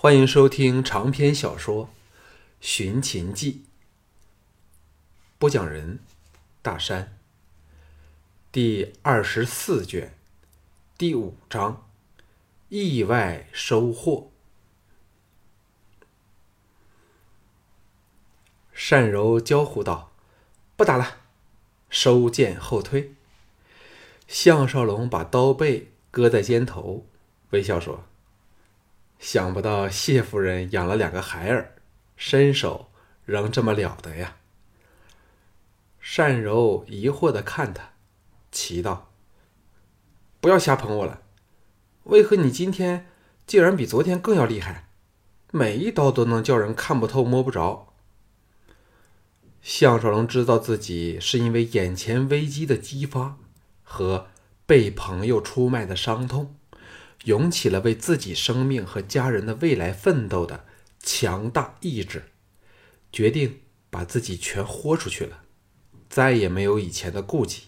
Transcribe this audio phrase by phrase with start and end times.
[0.00, 1.86] 欢迎收听长篇小说
[2.60, 3.52] 《寻秦记》，
[5.40, 5.98] 播讲人：
[6.62, 7.18] 大山。
[8.52, 10.16] 第二十四卷，
[10.96, 11.88] 第五章：
[12.68, 14.30] 意外收获。
[18.88, 20.12] 单柔娇呼道
[20.78, 21.16] ：“不打了！”
[21.90, 23.16] 收剑后退。
[24.28, 27.04] 项少龙把刀背搁在肩头，
[27.50, 28.07] 微笑说。
[29.18, 31.74] 想不到谢夫人养了两个孩儿，
[32.16, 32.90] 身手
[33.24, 34.36] 仍这么了得呀！
[36.16, 37.90] 单柔疑惑的看他，
[38.50, 39.12] 奇道
[40.40, 41.22] ：“不要瞎捧我了，
[42.04, 43.06] 为何你今天
[43.46, 44.88] 竟然比昨天更要厉害？
[45.52, 47.94] 每一刀都能叫人看不透摸不着。”
[49.62, 53.36] 项少龙知道自己是因为眼前危机的激发
[53.82, 54.28] 和
[54.64, 56.57] 被朋友出卖的伤痛。
[57.24, 60.64] 涌起了为自己生命和家人的未来奋斗的
[61.02, 62.24] 强大意志，
[63.12, 63.60] 决定
[63.90, 65.42] 把自己全豁出去了，
[66.08, 67.64] 再也没有以前的顾忌，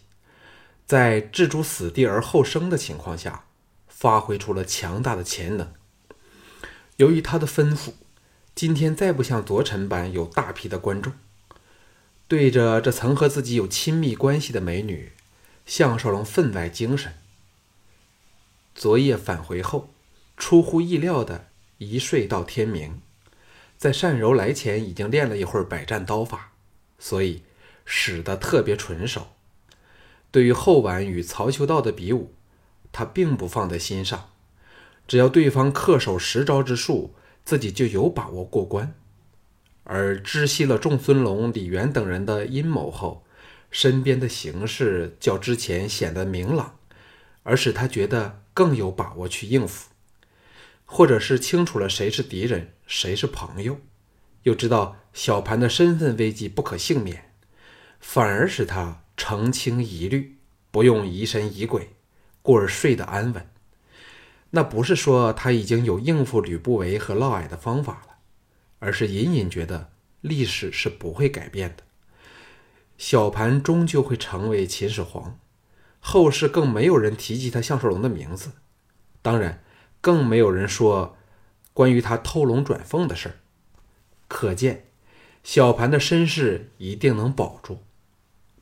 [0.87, 3.47] 在置诸死地而后生的情况下，
[3.89, 5.73] 发挥出了强大的潜能。
[6.97, 7.93] 由于他的吩咐，
[8.55, 11.13] 今天再不像昨晨般有大批的观众，
[12.29, 15.13] 对着这曾和自己有亲密关系的美女，
[15.65, 17.15] 项少龙分外精神。
[18.81, 19.93] 昨夜返回后，
[20.39, 23.03] 出乎意料的一睡到天明。
[23.77, 26.53] 在单柔来前，已经练了一会儿百战刀法，
[26.99, 27.43] 所以
[27.85, 29.27] 使得特别纯熟。
[30.31, 32.33] 对于后晚与曹秋道的比武，
[32.91, 34.31] 他并不放在心上，
[35.07, 37.15] 只要对方恪守十招之术，
[37.45, 38.95] 自己就有把握过关。
[39.85, 43.27] 而知悉了众孙龙、李元等人的阴谋后，
[43.71, 46.79] 身边的形势较之前显得明朗，
[47.43, 48.41] 而使他觉得。
[48.53, 49.91] 更有把握去应付，
[50.85, 53.79] 或者是清楚了谁是敌人，谁是朋友，
[54.43, 57.33] 又知道小盘的身份危机不可幸免，
[58.01, 60.39] 反而使他澄清疑虑，
[60.71, 61.91] 不用疑神疑鬼，
[62.43, 63.51] 故而睡得安稳。
[64.51, 68.17] 那不是说他已经有应付吕不韦和嫪毐的方法了，
[68.81, 71.85] 而是隐隐觉得历史是不会改变的，
[72.99, 75.39] 小盘终究会成为秦始皇。
[76.03, 78.53] 后世更没有人提及他项少龙的名字，
[79.21, 79.63] 当然，
[80.01, 81.17] 更没有人说
[81.75, 83.35] 关于他偷龙转凤的事儿。
[84.27, 84.87] 可见，
[85.45, 87.83] 小盘的身世一定能保住。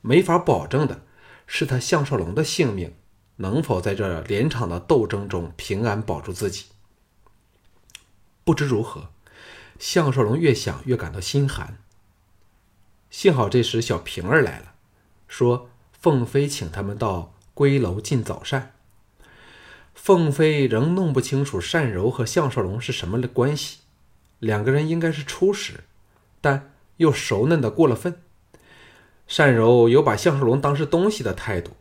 [0.00, 1.02] 没法保证的
[1.46, 2.94] 是，他项少龙的性命
[3.36, 6.66] 能否在这连场的斗争中平安保住自己。
[8.44, 9.10] 不知如何，
[9.78, 11.78] 项少龙越想越感到心寒。
[13.10, 14.74] 幸好这时小平儿来了，
[15.28, 15.70] 说。
[15.98, 18.72] 凤飞请他们到归楼进早膳。
[19.94, 23.80] 凤飞仍弄不清楚单柔和项少龙是什么的关系，
[24.38, 25.80] 两个人应该是初识，
[26.40, 28.22] 但又熟嫩的过了分。
[29.36, 31.72] 单柔有把项少龙当是东西的态度，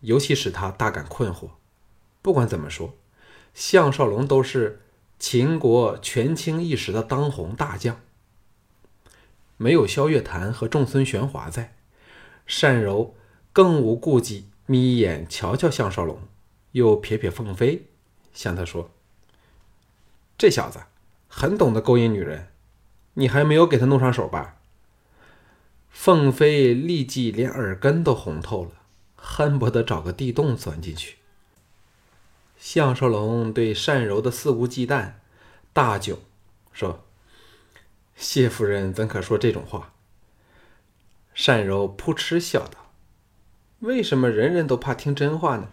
[0.00, 1.50] 尤其使他大感困惑。
[2.22, 2.94] 不管怎么说，
[3.52, 4.80] 项少龙都是
[5.18, 8.00] 秦国权倾一时的当红大将，
[9.58, 11.74] 没有萧月潭和仲孙玄华在，
[12.62, 13.14] 单柔。
[13.52, 16.18] 更无顾忌，眯眼瞧瞧项少龙，
[16.72, 17.86] 又撇撇凤飞，
[18.32, 18.90] 向他说
[20.38, 20.80] ：“这小子
[21.28, 22.48] 很懂得勾引女人，
[23.14, 24.56] 你还没有给他弄上手吧？”
[25.90, 28.70] 凤飞立即连耳根都红透了，
[29.14, 31.18] 恨不得找个地洞钻进去。
[32.58, 35.12] 项少龙对单柔的肆无忌惮
[35.74, 36.16] 大窘，
[36.72, 37.04] 说
[38.16, 39.92] ：“谢夫人怎可说这种话？”
[41.44, 42.81] 单柔扑哧笑道。
[43.82, 45.68] 为什么人人都怕听真话呢？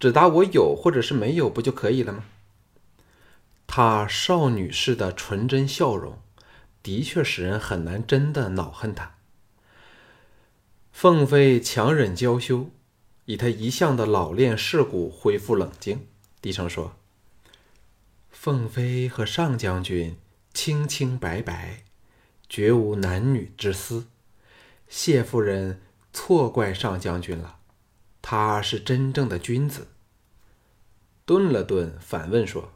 [0.00, 2.24] 只答我有或者是没有不就可以了吗？
[3.66, 6.18] 她少女似的纯真笑容，
[6.82, 9.16] 的确使人很难真的恼恨她。
[10.90, 12.70] 凤飞强忍娇羞，
[13.26, 16.06] 以她一向的老练世故恢复冷静，
[16.40, 16.96] 低声说
[18.32, 20.16] ：“凤飞和上将军
[20.54, 21.84] 清清白白，
[22.48, 24.06] 绝无男女之私。
[24.88, 25.82] 谢夫人。”
[26.12, 27.58] 错怪上将军了，
[28.20, 29.88] 他是真正的君子。
[31.24, 32.72] 顿了顿，反问说：“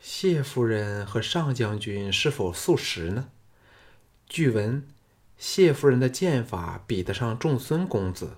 [0.00, 3.28] 谢夫人和上将军是否素食呢？
[4.28, 4.88] 据闻
[5.36, 8.36] 谢夫人的剑法比得上仲孙公子，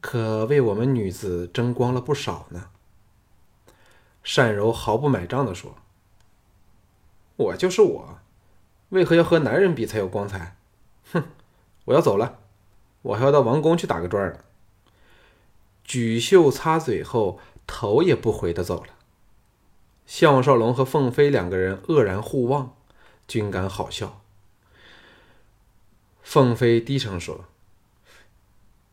[0.00, 2.70] 可为我们女子争光了不少呢。”
[4.36, 5.78] 单柔毫不买账的说
[7.36, 8.18] ：“我就是我，
[8.90, 10.56] 为何要和男人比才有光彩？
[11.12, 11.24] 哼，
[11.86, 12.40] 我要走了。”
[13.02, 14.40] 我还要到王宫去打个转呢。
[15.84, 18.94] 举袖擦嘴后，头也不回的走了。
[20.06, 22.76] 项少龙和凤飞两个人愕然互望，
[23.26, 24.22] 均感好笑。
[26.22, 27.46] 凤飞低声说：“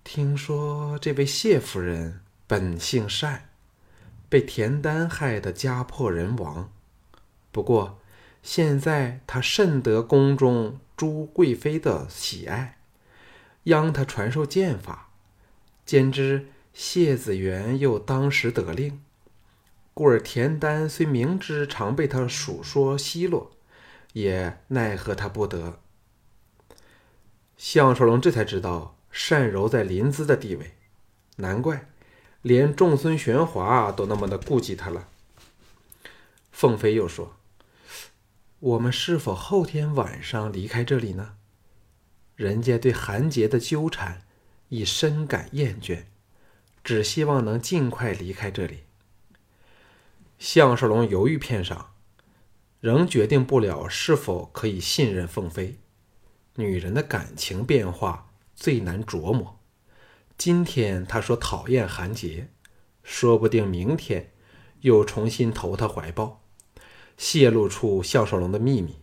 [0.04, 3.50] 听说这位谢夫人本性善，
[4.30, 6.72] 被田丹害得家破人亡。
[7.52, 8.00] 不过
[8.42, 12.78] 现在她甚得宫中朱贵妃的喜爱，
[13.66, 15.10] 央他传授剑法。
[15.86, 19.02] 兼之谢子元又当时得令，
[19.94, 23.52] 故而田丹虽明知常被他数说奚落，
[24.14, 25.80] 也奈何他不得。”
[27.56, 30.74] 项少龙这才知道单柔在临淄的地位，
[31.38, 31.88] 难怪
[32.42, 35.08] 连仲孙玄华都那么的顾忌他了。
[36.52, 37.36] 凤飞又说
[38.60, 41.36] ：“我们是否后天晚上离开这里呢？
[42.36, 44.24] 人家对韩杰的纠缠
[44.70, 46.04] 已深感厌倦，
[46.84, 48.84] 只希望能尽快离开这里。”
[50.38, 51.94] 项少龙犹豫片上，
[52.82, 55.78] 仍决定不了是否可以信任凤飞。
[56.56, 59.60] 女人的感情变化最难琢磨。
[60.38, 62.50] 今天他说讨厌韩杰，
[63.02, 64.34] 说不定明天
[64.82, 66.42] 又重新投他怀抱，
[67.18, 69.00] 泄露出项少龙的秘密。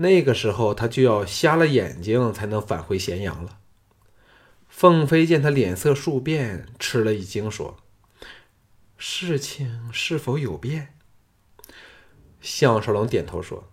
[0.00, 3.58] 那个时候他就要瞎了眼睛才能返回咸阳了。
[4.68, 7.76] 凤飞见他脸色数变，吃了一惊，说
[8.96, 10.94] ：“事情是否有变？”
[12.40, 13.70] 项少龙点头说：“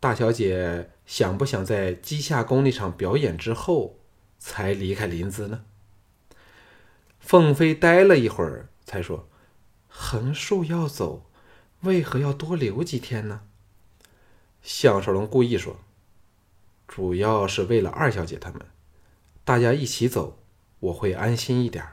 [0.00, 4.00] 大小姐。”想不想在稷下宫那场表演之后
[4.40, 5.62] 才离开临淄呢？
[7.20, 9.28] 凤飞呆了一会儿，才说
[9.86, 11.30] ：“横竖要走，
[11.82, 13.42] 为何要多留几天呢？”
[14.68, 15.76] 项少龙故意说
[16.88, 18.66] ：“主要是为了二小姐他们，
[19.44, 20.42] 大家一起走，
[20.80, 21.86] 我会安心一点。”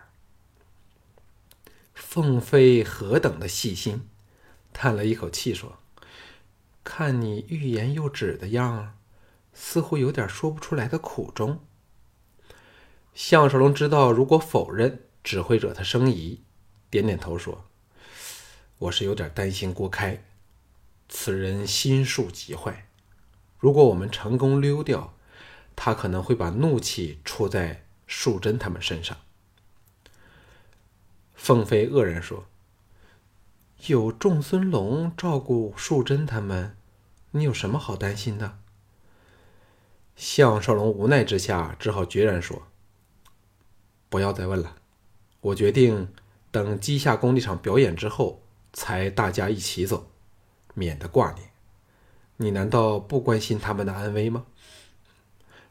[1.93, 4.09] 凤飞何等的细心，
[4.73, 5.77] 叹了一口气说
[6.83, 8.97] ：“看你欲言又止的样。”
[9.53, 11.59] 似乎有点说不出来的苦衷。
[13.13, 16.41] 项少龙知道，如果否认，只会惹他生疑，
[16.89, 17.65] 点点头说
[18.79, 20.25] ：“我是有点担心郭开，
[21.15, 22.87] 此人心术极坏。
[23.59, 25.13] 如果我们成功溜掉，
[25.75, 29.15] 他可能会把怒气出在淑贞他们身上。”
[31.35, 32.47] 凤飞愕然说
[33.85, 36.75] ：“有仲孙龙照顾淑贞他们，
[37.29, 38.57] 你有什么好担心的？”
[40.17, 42.63] 项少龙无奈之下，只好决然说
[44.09, 44.77] ：“不要再问了，
[45.41, 46.11] 我决定
[46.49, 48.41] 等稷下工地场表演之后，
[48.73, 50.09] 才大家一起走，
[50.73, 51.49] 免得挂念。
[52.37, 54.45] 你难道不关心他们的安危吗？”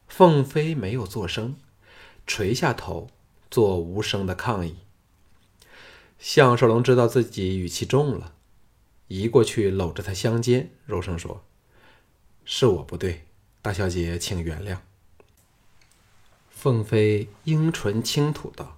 [0.07, 1.55] 凤飞没有作声，
[2.27, 3.09] 垂下头
[3.49, 4.77] 做无声的抗议。
[6.19, 8.33] 项少龙知道自己语气重了，
[9.07, 11.43] 移过去搂着他香肩，柔声说
[12.45, 13.25] ：“是我不对。”
[13.61, 14.77] 大小姐，请原谅。
[16.49, 18.77] 凤飞樱唇轻吐道：“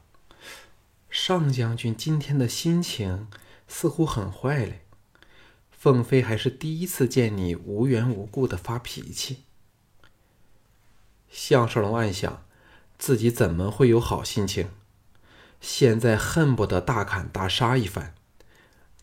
[1.10, 3.28] 上将军今天的心情
[3.68, 4.85] 似乎很坏嘞。
[5.86, 9.44] 凤飞还是第一次见你无缘无故的发脾气。”
[11.30, 12.44] 项少龙暗想，
[12.98, 14.70] 自己怎么会有好心情？
[15.62, 18.16] 现在恨不得大砍大杀一番，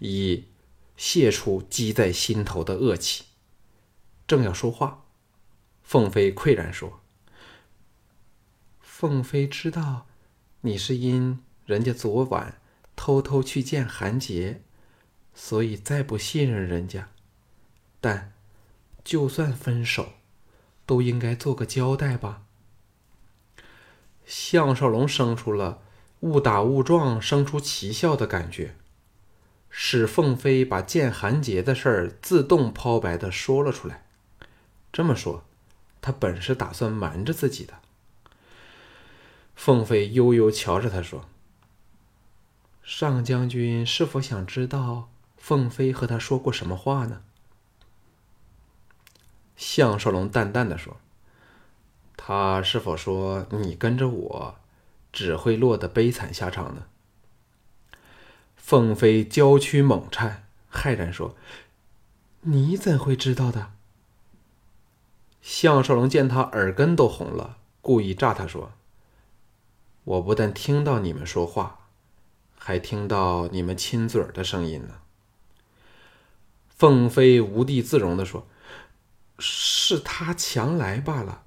[0.01, 0.47] 以
[0.97, 3.27] 泄出积在心头的恶气。
[4.27, 5.05] 正要说话。
[5.85, 7.01] 凤飞喟然说
[8.83, 10.09] ：“凤飞知道，
[10.63, 12.61] 你是因人家昨晚
[12.97, 14.63] 偷偷去见韩杰，
[15.35, 17.09] 所以再不信任人家。
[18.01, 18.33] 但，
[19.05, 20.15] 就算分手，
[20.87, 22.43] 都应该做个交代吧。”
[24.27, 25.83] 项少龙生出了
[26.21, 28.77] 误打误撞生出奇效的感觉，
[29.69, 34.07] 使凤飞把见韩杰的事儿自动抛白的说了出来。
[34.93, 35.45] 这么说。
[36.05, 37.75] 他本是打算瞒着自己的。
[39.55, 41.29] 凤飞悠悠瞧着他说
[42.83, 45.12] ：“上将军是否想知道
[45.45, 47.23] 凤飞和他说过什么话呢？”
[49.57, 50.99] 项少龙淡淡的说
[52.17, 54.57] ：“他是否说你跟着我，
[55.13, 56.85] 只会落得悲惨下场呢？”
[58.55, 61.35] 凤飞娇躯猛颤，骇然说
[62.43, 63.73] ：“你怎会知道的？”
[65.43, 68.71] 项少龙见他耳根都红了，故意诈他说
[70.05, 71.89] ：“我不但听到你们说话，
[72.57, 75.01] 还听到你们亲嘴的声音呢。”
[76.83, 78.49] 凤飞无地自容的说
[79.39, 81.45] ：“是他强来罢了，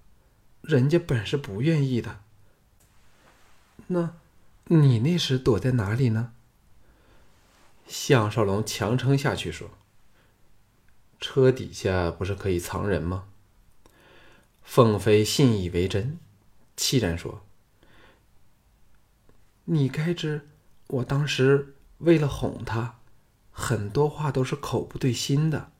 [0.62, 2.22] 人家本是不愿意的。
[3.88, 4.16] 那，
[4.68, 6.32] 你那时躲在哪里呢？”
[7.86, 9.72] 项少龙强撑下去说
[11.20, 13.26] ：“车底下不是可以藏人吗？”
[14.64, 16.18] 凤飞信以为真，
[16.78, 17.44] 气然说
[19.66, 20.48] ：“你该知，
[20.88, 23.00] 我当时为了哄他，
[23.58, 25.72] 很多话都是口不对心的。”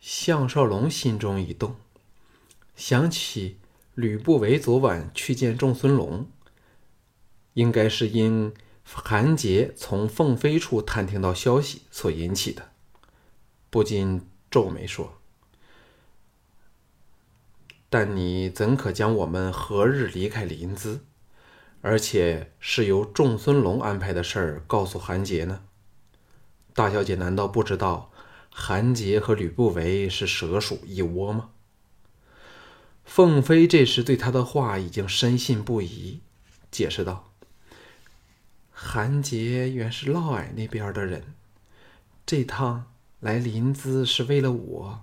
[0.00, 1.76] 项少龙心中一动，
[2.74, 3.58] 想起
[3.94, 6.26] 吕不韦昨晚去见仲孙龙，
[7.52, 8.52] 应该是因
[8.82, 12.70] 韩杰从凤飞处探听到消息所引起的，
[13.68, 15.18] 不禁皱眉说。
[17.88, 21.00] 但你怎可将我们何日离开临淄，
[21.82, 25.64] 而且是由仲孙龙安排的事儿告诉韩杰呢？
[26.74, 28.10] 大小姐难道不知道
[28.50, 31.50] 韩杰和吕不韦是蛇鼠一窝吗？
[33.04, 36.20] 凤飞这时对他的话已经深信不疑，
[36.70, 37.32] 解释道
[38.70, 41.34] ：“韩杰原是嫪毐那边的人，
[42.24, 42.86] 这趟
[43.18, 45.02] 来临淄是为了我。”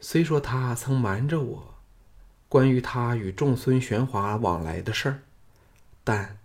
[0.00, 1.74] 虽说他曾瞒着我，
[2.48, 5.22] 关于他与众孙玄华往来的事儿，
[6.04, 6.38] 但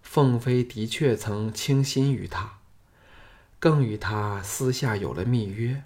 [0.00, 2.58] 凤飞的确曾倾心于他，
[3.62, 5.84] 更与他私下有了密约。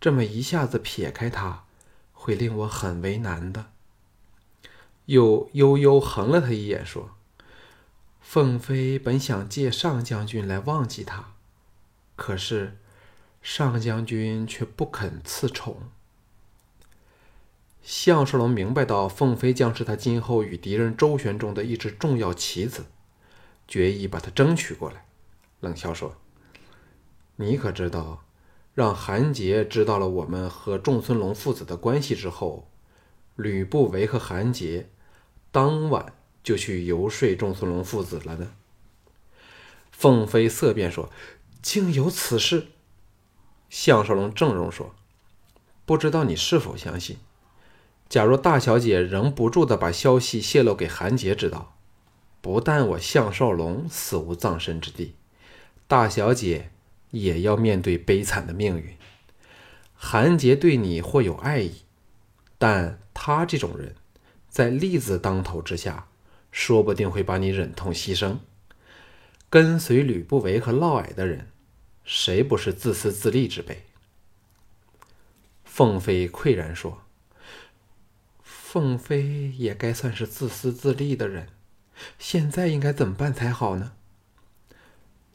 [0.00, 1.64] 这么一下子撇开他，
[2.14, 3.66] 会令我很为难的。
[5.04, 7.10] 又悠悠横了他一眼，说
[8.22, 11.34] ：“凤飞本想借上将军来忘记他，
[12.16, 12.78] 可是
[13.42, 15.82] 上将军却不肯赐宠。”
[17.84, 22.86] 项少龙明白到凤飞将是他今后与敌人周旋中的一支重要棋子，
[23.68, 25.04] 决意把他争取过来，
[25.60, 26.16] 冷笑说
[27.40, 28.22] ：“你可知道，
[28.74, 32.68] 让韩杰知道了我们和仲孙龙父子的关系之后，
[33.34, 34.90] 吕不韦和韩杰
[35.50, 36.12] 当晚
[36.44, 38.52] 就去游说仲孙龙父子了呢？”
[39.90, 41.08] 凤飞色变说
[41.62, 42.66] ：“竟有此事！”
[43.70, 44.94] 项少龙正容说
[45.86, 47.16] ：“不知道你是否相信？”
[48.10, 51.74] 假如大小姐仍不住的把消息泄露给韩杰知道，
[52.42, 55.14] 不但我项少龙死无葬身之地，
[55.86, 56.70] 大小姐
[57.10, 58.96] 也要面对悲惨的命运。
[59.94, 61.82] 韩杰对你或有爱意，
[62.58, 63.94] 但他这种人，
[64.48, 66.08] 在利字当头之下，
[66.50, 68.38] 说不定会把你忍痛牺牲。
[69.48, 71.48] 跟随吕不韦和嫪毐的人，
[72.04, 73.84] 谁不是自私自利之辈？
[75.64, 77.02] 凤飞喟然说。
[78.42, 81.48] 凤飞也该算是自私自利的人，
[82.20, 83.92] 现在应该怎么办才好呢？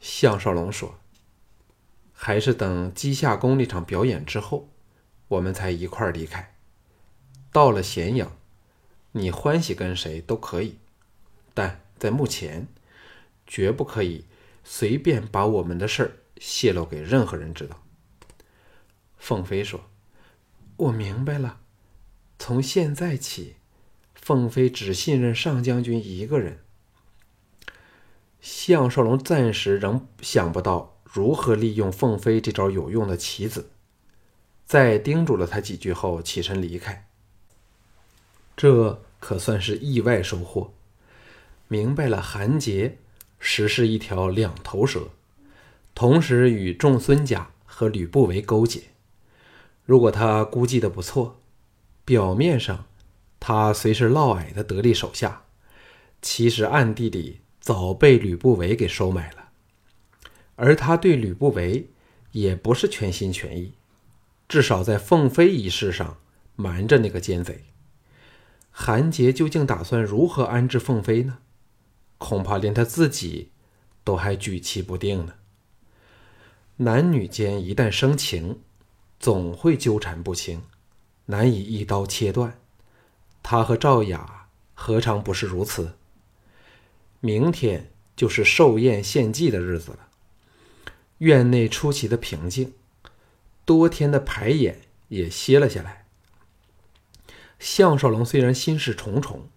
[0.00, 0.98] 项少龙说
[2.18, 4.70] ：“还是等姬夏宫那场表演之后，
[5.28, 6.54] 我们才一块儿离开。
[7.52, 8.36] 到了咸阳，
[9.12, 10.78] 你欢喜跟谁都可以，
[11.52, 12.66] 但在目前，
[13.46, 14.24] 绝不可以
[14.64, 17.82] 随便把我们的事儿泄露给任何人知道。”
[19.18, 19.88] 凤飞说
[20.76, 21.60] ：“我明白了。”
[22.38, 23.56] 从现在起，
[24.14, 26.62] 凤飞只信任上将军一个人。
[28.40, 33.70] 项少龙暂时仍想不到如何利用凤飞这招有用的棋子，
[34.66, 37.08] 在叮嘱了他几句后，起身离开。
[38.54, 40.74] 这可算是意外收获，
[41.68, 42.98] 明白了韩杰
[43.38, 45.08] 实是一条两头蛇，
[45.94, 48.82] 同时与众孙家和吕不韦勾结。
[49.86, 51.40] 如果他估计的不错。
[52.04, 52.84] 表面上，
[53.40, 55.42] 他虽是嫪毐的得力手下，
[56.20, 59.45] 其实暗地里早被吕不韦给收买了。
[60.56, 61.88] 而他对吕不韦
[62.32, 63.72] 也不是全心全意，
[64.48, 66.18] 至少在凤飞一事上
[66.56, 67.64] 瞒着那个奸贼。
[68.70, 71.38] 韩杰究竟打算如何安置凤飞呢？
[72.18, 73.50] 恐怕连他自己
[74.04, 75.34] 都还举棋不定呢。
[76.78, 78.60] 男女间一旦生情，
[79.18, 80.62] 总会纠缠不清。
[81.26, 82.58] 难以一刀切断，
[83.42, 85.96] 他和赵雅何尝不是如此？
[87.20, 90.05] 明天就是寿宴献祭的日子了，
[91.18, 92.74] 院内出奇的平静，
[93.64, 96.06] 多天的排演也歇了下来。
[97.58, 99.48] 项少龙虽然心事重重，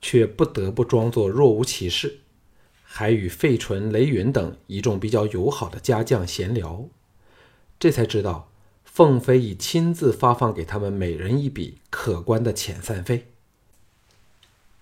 [0.00, 2.20] 却不得不装作若无其事，
[2.82, 6.88] 还与费纯、雷云等一众比较友好的家将闲聊，
[7.78, 8.48] 这才知道。
[8.84, 13.28] 凤飞已亲自发放给他们每人一笔可观的遣散费，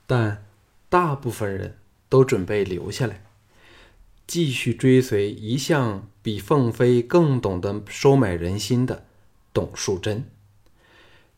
[0.06, 0.46] 但
[0.88, 1.76] 大部分人
[2.08, 3.22] 都准备留下来，
[4.28, 9.06] 继续追随一向比凤飞更懂得收买人心的
[9.54, 10.30] 董树贞。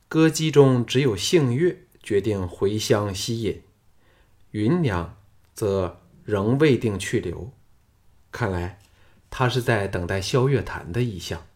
[0.09, 3.63] 歌姬中只有杏月决定回乡息隐，
[4.51, 5.17] 芸娘
[5.55, 7.53] 则仍未定去留。
[8.33, 8.81] 看来
[9.31, 11.47] 他是在等待萧月潭的意向。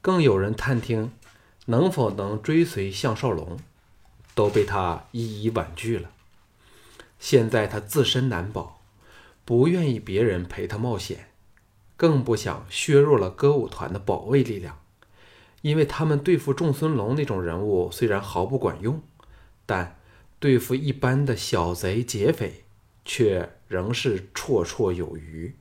[0.00, 1.12] 更有人探听
[1.66, 3.56] 能否能追随项少龙，
[4.34, 6.10] 都被他一一婉拒了。
[7.20, 8.82] 现在他自身难保，
[9.44, 11.30] 不愿意别人陪他冒险，
[11.96, 14.80] 更不想削弱了歌舞团的保卫力量。
[15.62, 19.02] 因为他们对付仲孙龙那种人物虽然毫不管用，
[19.64, 19.98] 但
[20.38, 22.64] 对付一般的小贼劫匪
[23.04, 25.56] 却仍是绰绰有余。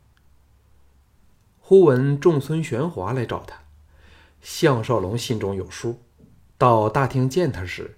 [1.59, 3.61] 忽闻仲孙玄华来找他，
[4.41, 6.01] 项少龙心中有数。
[6.57, 7.97] 到大厅见他时，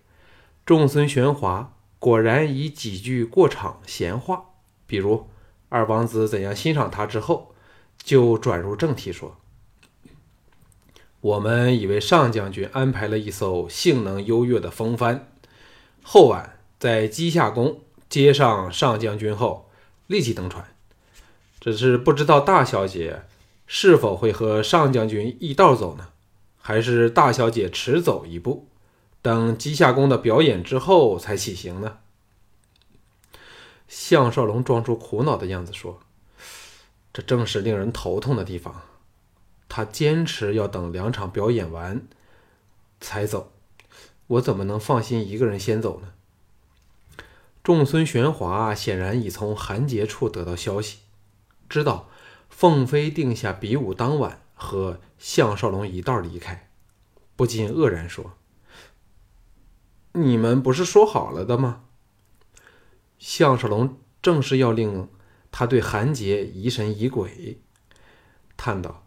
[0.64, 4.54] 仲孙玄华果然以几句过场闲话，
[4.86, 5.28] 比如
[5.70, 7.54] 二王子怎样欣赏他之后，
[7.98, 9.38] 就转入正题说。
[11.22, 15.28] 我们已为上将军安排了一艘性能优越的风帆，
[16.04, 19.70] 后晚在鸡下宫接上上将军后，
[20.08, 20.66] 立即登船。
[21.60, 23.24] 只是不知道大小姐
[23.66, 26.10] 是否会和上将军一道走呢？
[26.60, 28.68] 还是大小姐迟走一步，
[29.22, 31.98] 等鸡下宫的表演之后才起行呢？
[33.88, 36.00] 项少龙装出苦恼的样子说
[37.14, 38.82] ：“这正是令人头痛的地方。”
[39.68, 42.08] 他坚持要等两场表演完
[43.02, 43.52] 才走，
[44.28, 46.14] 我怎么能放心一个人先走呢？
[47.62, 51.00] 众孙玄华显然已从韩杰处得到消息，
[51.68, 52.10] 知道
[52.50, 56.70] 凤飞定下比武当晚和项少龙一道离开，
[57.36, 58.34] 不禁愕然说
[60.14, 61.82] ：“你们不是说好了的吗？”
[63.28, 65.10] 项少龙正是要令
[65.52, 67.60] 他对韩杰疑神疑鬼，
[68.56, 69.04] 叹道。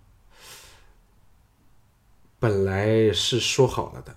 [2.40, 4.16] 本来是说好了的，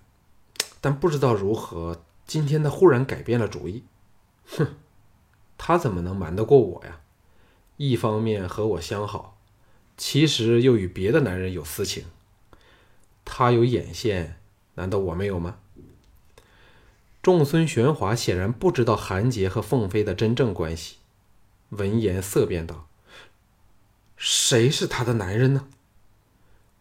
[0.81, 3.83] 但不知道如何，今天他忽然改变了主意。
[4.47, 4.75] 哼，
[5.55, 7.01] 他怎么能瞒得过我呀？
[7.77, 9.37] 一方面和我相好，
[9.95, 12.05] 其实又与别的男人有私情。
[13.23, 14.39] 他有眼线，
[14.73, 15.59] 难道我没有吗？
[17.21, 20.97] 仲孙玄华显然不知道韩杰和凤飞的真正关系，
[21.69, 22.87] 闻言色变道
[24.17, 25.67] ：“谁是他的男人呢？”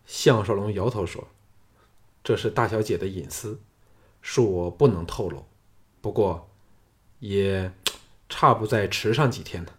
[0.07, 1.29] 项少龙摇头说
[2.25, 3.61] ：“这是大小姐的隐私，
[4.25, 5.45] 恕我不能透露。
[6.01, 6.49] 不过，
[7.19, 7.71] 也
[8.29, 9.73] 差不再迟上几天呢。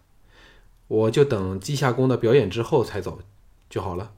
[0.86, 3.20] 我就等稷下宫的表演之后才走
[3.68, 4.12] 就好了。”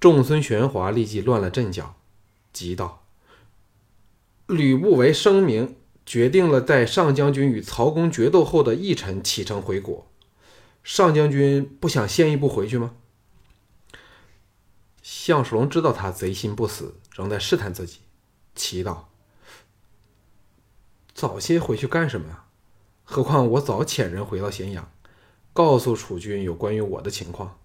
[0.00, 1.96] 仲孙玄华立即乱了阵脚，
[2.52, 3.01] 急道
[4.52, 10.06] ：“吕不韦声明，决定了在上将军与曹公决斗后的议程启程回国。
[10.84, 12.94] 上将军不想先一步回去吗？”
[15.02, 17.98] 项少龙知道他贼心不死，仍在试探自己，
[18.54, 18.98] 祈祷
[21.12, 22.44] ：“早些回去干什么呀？
[23.02, 24.90] 何况我早遣人回到咸阳，
[25.52, 27.58] 告诉楚军有关于我的情况，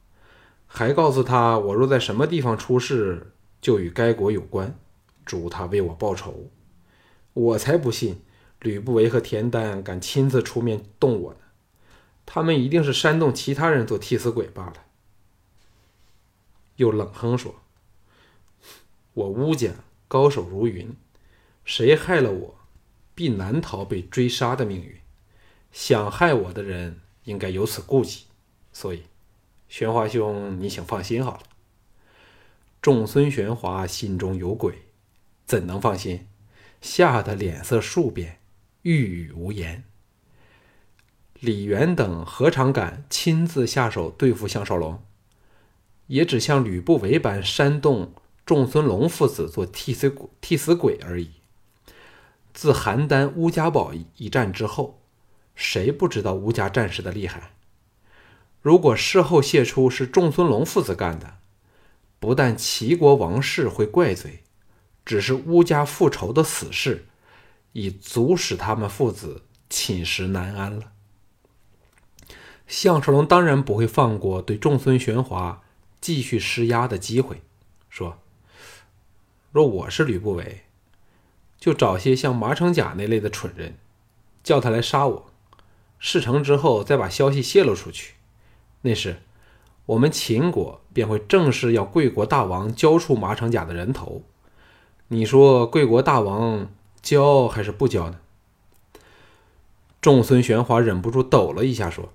[0.65, 4.77] 还告诉他我若在什么地方出事，就与该国有关，
[5.25, 6.49] 嘱他为我报仇。
[7.37, 8.23] 我才不信
[8.61, 11.39] 吕不韦和田丹敢亲自出面动我呢，
[12.25, 14.85] 他们一定是煽动其他人做替死鬼罢了。”
[16.77, 17.61] 又冷哼说
[19.13, 19.71] ：“我乌家
[20.07, 20.95] 高手如云，
[21.63, 22.55] 谁害了我，
[23.13, 24.97] 必难逃被追杀的命运。
[25.71, 28.25] 想害我的人应该有此顾忌，
[28.73, 29.03] 所以，
[29.69, 31.43] 玄华兄，你请放心好了。”
[32.81, 34.87] 众孙玄华心中有鬼，
[35.45, 36.27] 怎能放心？
[36.81, 38.39] 吓得脸色数变，
[38.83, 39.83] 欲语无言。
[41.39, 45.03] 李元等何尝敢亲自下手对付项少龙？
[46.07, 48.13] 也只像吕不韦般煽动
[48.45, 51.31] 仲孙龙父子做替死鬼、替死鬼而已。
[52.53, 55.01] 自邯郸乌家堡一战之后，
[55.53, 57.51] 谁不知道乌家战士的厉害？
[58.61, 61.35] 如果事后泄出是仲孙龙父子干的，
[62.19, 64.43] 不但齐国王室会怪罪，
[65.07, 67.07] 只是乌家复仇的死事，
[67.71, 70.91] 已足使他们父子寝食难安了。
[72.67, 75.63] 项少龙当然不会放过对仲孙玄华。
[75.99, 77.41] 继续施压的机会，
[77.89, 78.19] 说
[79.51, 80.61] ：“若我是吕不韦，
[81.59, 83.77] 就找些像马成甲那类的蠢人，
[84.43, 85.31] 叫他来杀我。
[85.97, 88.13] 事成之后，再把消息泄露出去。
[88.81, 89.23] 那时，
[89.87, 94.21] 我们秦国便会正式要贵国大王交出马成甲的人头。
[95.07, 96.69] 你说贵国大王
[97.01, 98.19] 交还是不交呢？”
[100.01, 102.13] 众孙玄华忍不住抖了一下，说。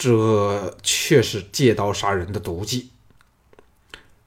[0.00, 2.90] 这却是借刀杀人的毒计。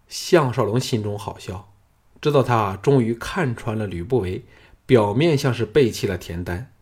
[0.10, 1.71] 项少龙心中好笑，
[2.19, 4.43] 知道他终于看穿了吕不韦，
[4.86, 6.73] 表面像是背弃了田丹，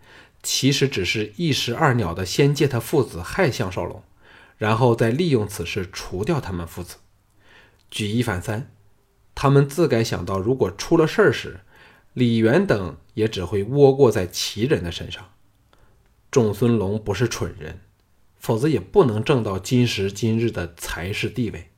[0.42, 4.02] 其实只是一石二鸟的先借他父子害项少龙，
[4.58, 6.96] 然后再利用此事除掉他们父子。
[7.92, 8.72] 举一反三，
[9.42, 11.62] 他们自该想到，如果出了事儿时，
[12.12, 15.30] 李元等也只会窝过在齐人的身上。
[16.30, 17.80] 仲孙龙不是蠢人，
[18.36, 21.70] 否则也不能挣到今时今日的财势地位。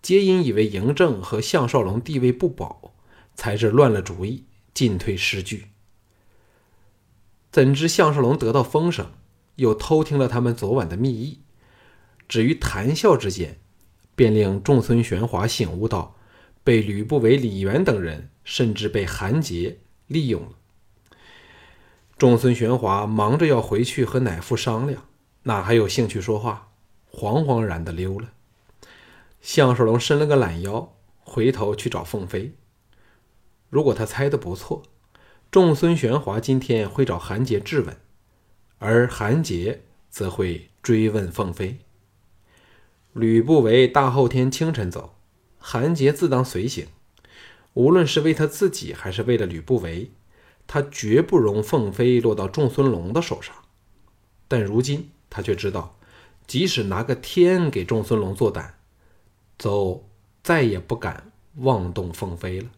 [0.00, 2.94] 皆因以为嬴政和项少龙地位不保，
[3.34, 5.66] 才是乱了主意，进退失据。
[7.52, 9.12] 怎知项少龙得到风声，
[9.56, 11.40] 又偷听了他们昨晚的密议，
[12.26, 13.58] 止于谈笑之间，
[14.14, 16.16] 便令仲孙玄华醒悟到，
[16.70, 20.50] 被吕不韦、李元等人，甚至被韩杰利用了。
[22.16, 25.08] 仲孙玄华忙着要回去和乃父商量，
[25.42, 26.68] 哪还有兴趣说话？
[27.10, 28.30] 惶惶然的溜了。
[29.40, 32.54] 项少龙伸了个懒腰，回头去找凤飞。
[33.68, 34.84] 如果他猜的不错，
[35.50, 37.96] 仲孙玄华今天会找韩杰质问，
[38.78, 41.80] 而韩杰则会追问凤飞。
[43.12, 45.16] 吕不韦大后天清晨走，
[45.60, 46.88] 韩杰自当随行。
[47.74, 50.10] 无论是为他自己，还是为了吕不韦。
[50.66, 53.54] 他绝不容凤飞落到仲孙龙的手上，
[54.46, 55.96] 但如今他却知道，
[56.46, 58.78] 即使拿个天给仲孙龙做胆，
[59.58, 60.08] 走
[60.44, 62.70] 再也不敢妄动凤飞了。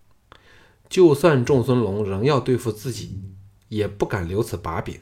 [0.89, 3.21] 就算仲孙龙仍要对付自己，
[3.69, 4.99] 也不敢留此把柄，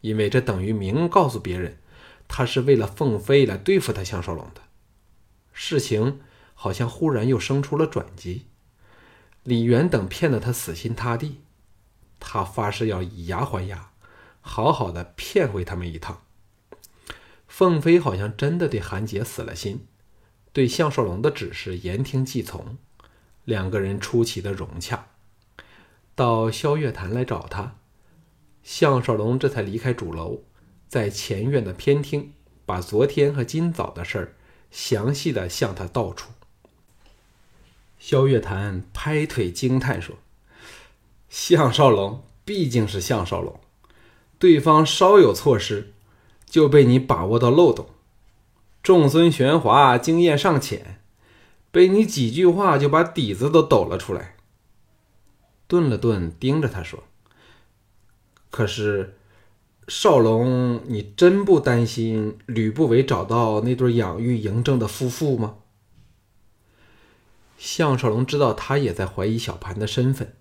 [0.00, 1.78] 因为这等于明告诉别人，
[2.26, 4.62] 他是为了凤飞来对付他项少龙的。
[5.52, 6.18] 事情
[6.58, 8.46] 好像忽然又生出了转机，
[9.44, 11.42] 李元等骗得他死心塌地。
[12.18, 13.90] 他发誓要以牙还牙，
[14.40, 16.22] 好好的骗回他们一趟。
[17.46, 19.86] 凤飞好像真的对韩杰死了心，
[20.52, 22.78] 对项少龙的指示言听计从，
[23.44, 25.08] 两个人出奇的融洽。
[26.14, 27.76] 到萧月潭来找他，
[28.62, 30.40] 项少龙这才离开主楼，
[30.88, 32.32] 在前院的偏厅，
[32.64, 34.34] 把昨天和今早的事儿
[34.70, 36.32] 详细的向他道出。
[37.98, 40.16] 萧月潭拍腿惊叹说。
[41.28, 43.60] 项少龙毕竟是项少龙，
[44.38, 45.92] 对方稍有错失，
[46.46, 47.88] 就被你把握到漏洞。
[48.82, 51.00] 仲孙玄华经验尚浅，
[51.72, 54.36] 被你几句话就把底子都抖了出来。
[55.66, 57.02] 顿了顿，盯着他说
[58.50, 59.16] ：“可是，
[59.88, 65.56] 少龙，你真不担心吕不韦找到那对养育嬴政的夫妇吗？”
[67.56, 70.34] 项少龙知道他也在怀疑小盘的身份。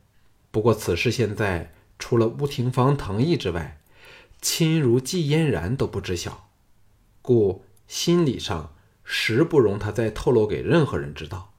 [0.52, 3.82] 不过此事现在除了乌廷芳同意之外，
[4.42, 6.50] 亲如季嫣然都不知晓，
[7.22, 8.74] 故心理上
[9.04, 11.54] 实不容他再透露给任何人知道，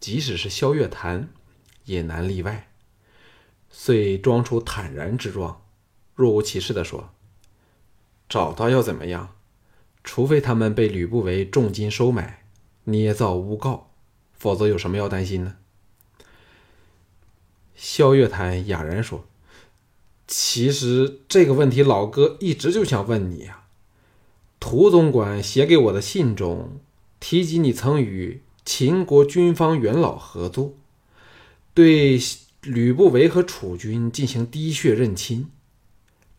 [0.00, 1.28] 即使是萧月潭，
[1.84, 2.68] 也难例外。
[3.70, 5.62] 遂装出坦然之状，
[6.14, 7.10] 若无其事地说
[8.28, 9.34] ：“找到又怎么样？
[10.04, 12.44] 除非他们被吕不韦重金收买，
[12.84, 13.90] 捏造诬告，
[14.38, 15.56] 否则有什么要担心呢？”
[17.76, 19.26] 萧月潭哑然说
[20.26, 23.64] ：“其实这个问题，老哥一直就想问你呀。
[24.60, 26.80] 涂总管写给我的信中
[27.20, 30.72] 提及，你曾与秦国军方元老合作，
[31.74, 32.18] 对
[32.62, 35.50] 吕不韦和楚军进行滴血认亲，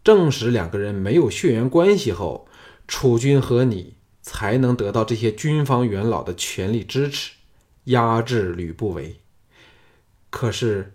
[0.03, 2.47] 证实两个人没有血缘关系后，
[2.87, 7.33] 楚军和你才能得到这些军方元老的全力支持，
[7.85, 9.19] 压制吕不韦。
[10.29, 10.91] 可是。”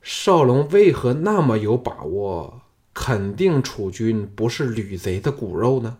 [0.00, 2.62] 少龙为何那么有把握
[2.94, 5.98] 肯定楚军不是吕贼的骨肉呢？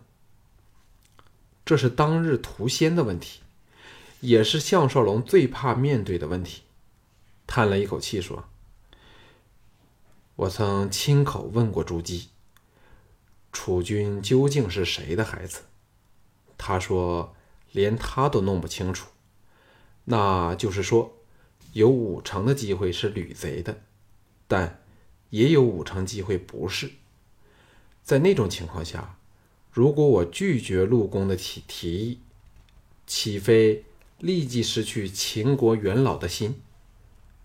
[1.63, 3.41] 这是当日屠仙的问题，
[4.21, 6.63] 也是项少龙最怕面对的问题。
[7.45, 8.45] 叹了一口气说
[10.37, 12.29] ：“我曾亲口问过朱姬，
[13.51, 15.63] 楚军究竟是谁的孩子？
[16.57, 17.35] 他说
[17.73, 19.09] 连他都弄不清楚。
[20.11, 21.15] 那就是说，
[21.73, 23.81] 有五成的机会是吕贼的。”
[24.49, 24.81] 但
[25.29, 26.93] 也有五成机会不是。
[28.03, 29.19] 在那种情况下，
[29.71, 32.19] 如果我拒绝陆公的提提议，
[33.05, 33.85] 岂非
[34.17, 36.59] 立即失去秦国元老的心？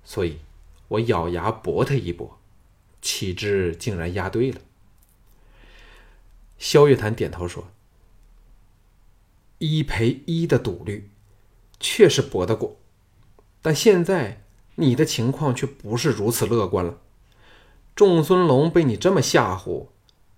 [0.02, 0.38] 所以，
[0.88, 2.38] 我咬牙搏他一搏，
[3.02, 4.62] 岂知竟然押对了。
[6.58, 7.68] 萧月潭点头说
[9.58, 11.10] ：“一赔一的赌率，
[11.78, 12.76] 确实搏得过，
[13.60, 14.40] 但现在……”
[14.76, 16.98] 你的情况却不是如此乐观了。
[17.94, 19.86] 仲孙龙被你这么吓唬，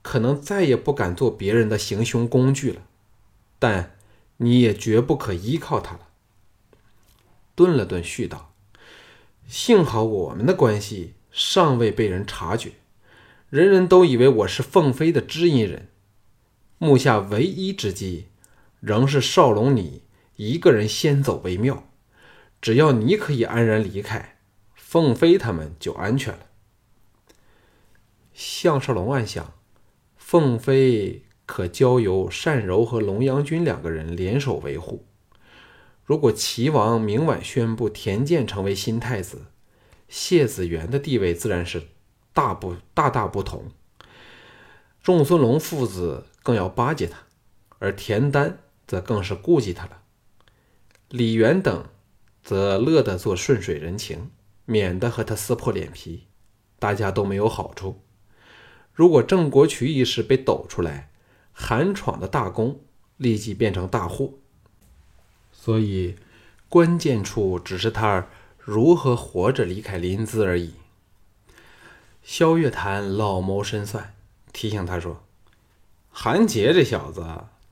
[0.03, 2.83] 可能再也不敢做别人的行凶工具了。
[3.59, 3.97] 但
[4.37, 6.09] 你也绝不可依靠他了。
[7.55, 8.53] 顿了顿，絮道
[9.49, 12.73] ：“幸好我们的关系尚未被人察觉，
[13.49, 15.89] 人人都以为我是凤飞的知音人。
[16.77, 18.27] 目下唯一之计，
[18.81, 20.03] 仍是少龙你
[20.37, 21.89] 一个人先走为妙。
[22.61, 24.39] 只要你可以安然离开，
[24.75, 26.47] 凤飞他们就安全了。
[28.33, 29.55] 项少龙暗想，
[30.17, 35.05] 凤飞可交由单柔和龙阳君两个人联手维护。
[36.05, 39.47] 如果齐王明晚宣布田健成为新太子，
[40.09, 41.89] 谢子元的地位自然是
[42.33, 43.71] 大不大大不同。
[45.03, 47.19] 仲孙龙父子更要巴结他，
[47.79, 50.03] 而田丹则更是顾忌他了。
[51.09, 51.85] 李元等。
[52.43, 54.31] 则乐得做顺水人情，
[54.67, 56.29] 免得和他撕破脸皮，
[56.79, 58.05] 大家都没有好处。
[58.93, 61.11] 如果郑国渠一事被抖出来，
[61.53, 62.83] 韩闯的大功
[63.17, 64.35] 立即变成大祸。
[65.51, 66.15] 所以，
[66.69, 68.29] 关键处只是他
[68.61, 70.75] 如何活着离开临淄而已。
[72.23, 74.15] 萧月潭老谋深算，
[74.53, 75.25] 提醒他说
[76.11, 77.27] ：“韩杰这小子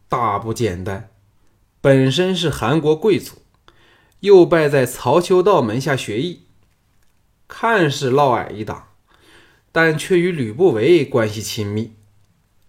[0.08, 1.10] 大不简单，
[1.84, 3.42] 本身是韩国贵族。”
[4.20, 6.44] 又拜在曹秋道门下学艺，
[7.46, 8.88] 看似嫪毐一党，
[9.70, 11.92] 但却与吕不韦关系亲密。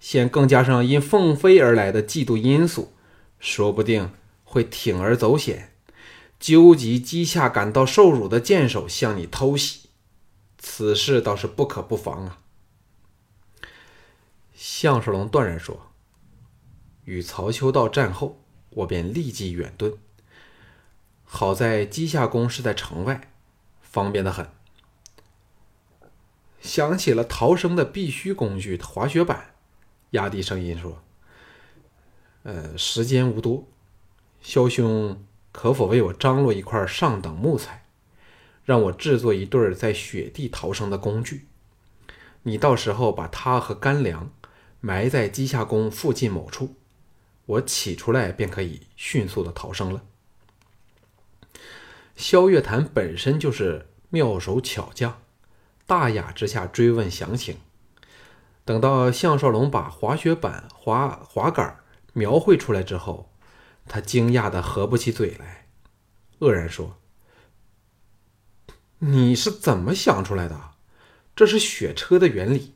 [0.02, 2.92] 现更加上因凤飞而来的嫉妒因素，
[3.40, 4.12] 说不定
[4.44, 5.72] 会铤而走险，
[6.38, 9.88] 纠集击下感到受辱的剑手向你偷袭。
[10.58, 12.40] 此事倒是不可不防啊！
[14.54, 15.94] 项少龙断然说
[17.06, 18.42] ：“与曹秋道战后，
[18.76, 19.96] 我便立即远遁。”
[21.28, 23.30] 好在稷下宫是在城外，
[23.82, 24.48] 方便的很。
[26.62, 29.54] 想起了逃生的必须工具——滑雪板，
[30.12, 31.04] 压低声音说
[32.44, 33.68] ：“呃，时间无多，
[34.42, 37.86] 萧兄可否为我张罗一块上等木材，
[38.64, 41.48] 让我制作一对在雪地逃生的工具？
[42.44, 44.32] 你到时候把它和干粮
[44.80, 46.76] 埋在稷下宫附近某处，
[47.46, 50.04] 我起出来便可以迅速的逃生了。”
[52.16, 55.22] 萧月潭本身就是妙手巧匠，
[55.86, 57.58] 大雅之下追问详情。
[58.64, 61.82] 等到项少龙把滑雪板、滑滑杆
[62.14, 63.32] 描绘出来之后，
[63.88, 65.68] 他惊讶的合不起嘴来，
[66.40, 66.98] 愕然说
[69.00, 70.72] ：“你是怎么想出来的？
[71.36, 72.74] 这是雪车的原理，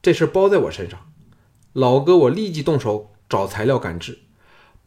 [0.00, 1.12] 这事包在我身上。
[1.72, 4.18] 老哥，我立即动手找材料赶制，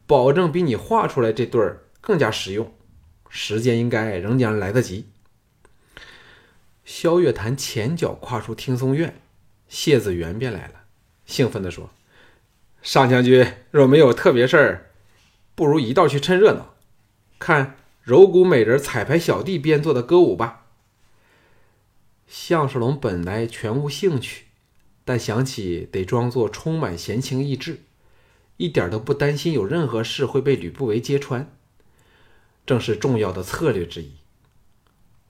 [0.08, 2.73] 保证比你画出来这对儿更加实用。”
[3.30, 5.08] 时间应该仍将来得及。
[6.84, 9.21] 萧月潭前脚跨出听松院，
[9.69, 10.82] 谢子元便来了，
[11.25, 11.91] 兴奋地说
[12.84, 14.91] ：“上将军若没有特别事儿，
[15.56, 16.75] 不如一道去趁热闹，
[17.39, 20.65] 看柔骨美人彩排小弟编做的歌舞吧。”
[22.27, 24.47] 项世龙本来全无兴趣，
[25.06, 27.84] 但想起得装作充满闲情逸致，
[28.62, 31.52] 一点都不担心有任何事会被吕不韦揭穿。
[32.63, 34.12] 正是重要的策略之一，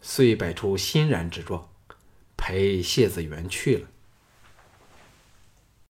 [0.01, 1.69] 遂摆出欣然之状，
[2.35, 3.87] 陪谢子元去了。